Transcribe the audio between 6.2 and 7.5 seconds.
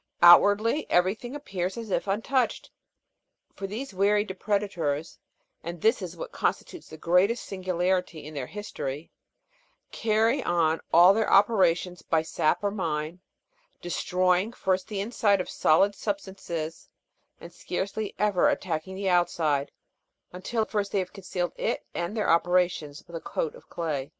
con stitutes the greatest